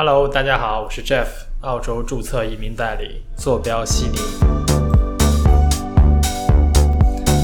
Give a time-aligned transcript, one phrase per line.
[0.00, 1.26] Hello，大家好，我是 Jeff，
[1.62, 4.16] 澳洲注册移民代理，坐标悉尼。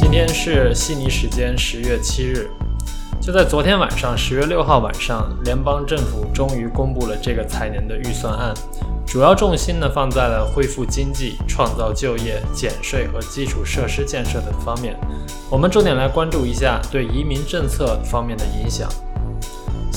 [0.00, 2.48] 今天是悉尼时间十月七日，
[3.20, 8.54] 就在昨天晚上，十月六号晚上，联邦政府终于公布了这个财年的预算案，
[9.06, 14.98] 主要重心呢放在了恢复经济、创造就业、减税和基础设施建设等方面。
[15.50, 18.88] 我们重点来关注一下对移民政策方面的影响。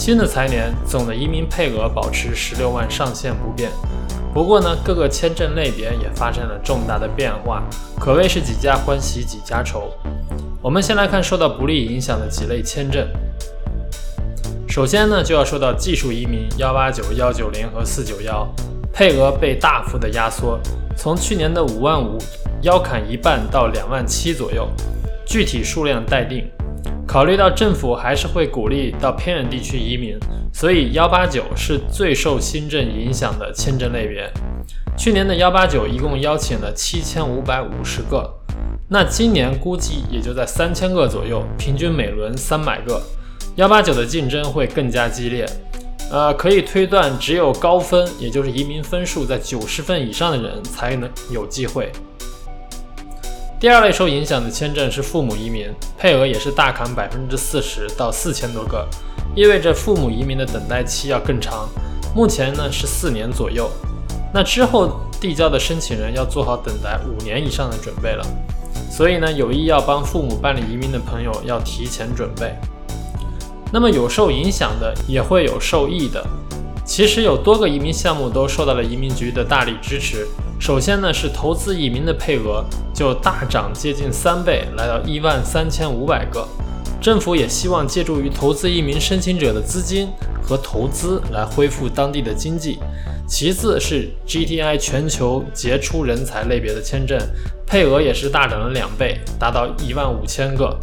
[0.00, 3.70] 新的财年总的移民配额保持十六万上限不变，
[4.32, 7.62] 不过呢，各个签证类别也发生了重大的变化，
[7.98, 9.92] 可谓是几家欢喜几家愁。
[10.62, 13.06] 我们先来看受到不利影响的几类签证。
[14.66, 18.48] 首先呢，就要说到技术移民幺八九、幺九零和四九幺，
[18.94, 20.58] 配额被大幅的压缩，
[20.96, 22.16] 从去年的五万五
[22.62, 24.66] 腰砍一半到两万七左右，
[25.26, 26.50] 具体数量待定。
[27.10, 30.16] 考虑到政府还是会鼓励到偏远地区移民，
[30.52, 34.32] 所以幺八九是最受新政影响的签证类别。
[34.96, 38.32] 去年的幺八九一共邀请了七千五百五十个，
[38.88, 43.02] 那今年估计也就在三千个左右，平均每轮三百个。
[43.56, 45.44] 幺八九的竞争会更加激烈，
[46.12, 51.90] 呃，可以推断只有高分，也就是移民分数在九十分以上的人才能有机会。
[53.60, 58.88] 第二类受影响的签证是父母移民，配额也是大砍百分之四十到四千多个，
[59.36, 61.68] 意味着父母移民的等待期要更长，
[62.16, 63.70] 目前呢是四年左右。
[64.32, 68.24] 那之后递交的申请人要做好等待五年以上的准备了，
[68.90, 72.56] 所以呢有意要帮父母办理移民的朋友要提前准备。
[73.70, 76.26] 那么有受影响的也会有受益的，
[76.82, 80.26] 其实有多个移民项目都受到了移民局的大力支持。
[80.60, 82.62] 首先呢，是投资移民的配额
[82.94, 86.46] 就大涨接近三倍，来到一万三千五百个。
[87.00, 90.06] 政府也希望借助于投资移民申请者的资金
[90.42, 92.78] 和投资来恢复当地的经济。
[93.26, 97.18] 其次是 GTI 全球杰出人才类别的签证
[97.66, 100.78] 配额也是大涨了两倍，达到一万五千个。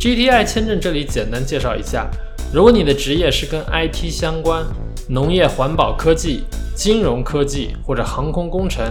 [0.00, 2.10] GTI 签证这里简单介绍一下，
[2.52, 4.66] 如果你的职业是跟 IT 相关，
[5.08, 6.42] 农业、环保、科技。
[6.76, 8.84] 金融科技或者航空工程，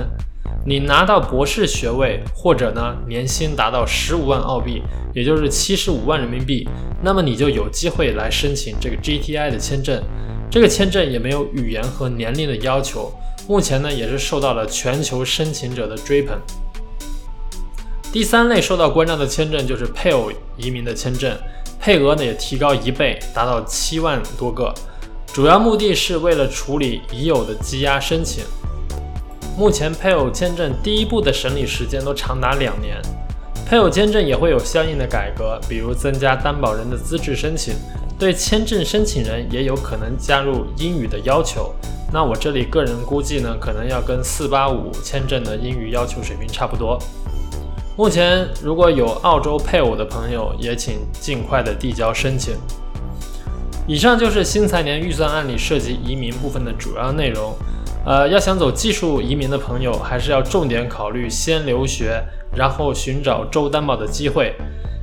[0.65, 4.81] 你拿到博士学位或者呢年薪达到十五万澳币，
[5.13, 6.67] 也就是七十五万人民币，
[7.03, 10.03] 那么你就有机会来申请这个 GTI 的签证。
[10.49, 13.13] 这个签证也没有语言和年龄的要求，
[13.47, 16.35] 目前呢也是受到了全球申请者的追捧。
[18.11, 21.37] 第三类受到关照的签证就是配偶移民的签证，
[21.79, 24.73] 配额呢也提高一倍，达到七万多个。
[25.35, 28.45] 主要目的是为了处理已有的积压申请。
[29.57, 33.01] 目前配偶签证第一步的审理时间都长达两年，
[33.65, 37.73] 配偶签证也会有相应的改革，比如增加担保人的资质申请，
[38.17, 41.75] 对签证申请人也有可能加入英语的要求。
[42.13, 46.97] 那我这里个人估计呢，可能要跟四八五签证的英语要求水平差不多。
[47.97, 52.55] 目前如果有澳洲配偶的朋友，也请尽快的递交申请。
[53.87, 57.55] 以上就是新财年预算案里涉及移民部分的主要内容。
[58.03, 62.19] 呃，要想走技术移民的朋友，还是要重点考虑先留学，
[62.55, 64.53] 然后寻找州担保的机会。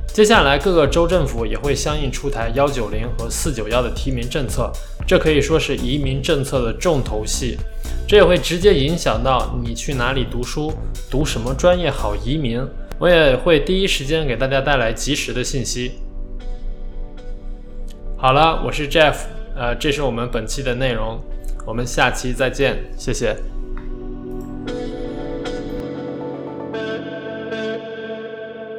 [0.07, 4.71] 接下来各个州政府也会相应出台幺九零和四九幺的提名政策，
[5.07, 7.57] 这可以说是移民政策的重头戏。
[8.05, 10.71] 这也会直接影响到你去哪里读书，
[11.09, 12.61] 读什么专业好移民。
[12.99, 15.93] 我也会第一时间给大家带来及时的信息。
[18.23, 19.15] 好了，我是 Jeff，
[19.53, 21.21] 呃，这是我们本期的内容，
[21.65, 23.35] 我们下期再见，谢谢。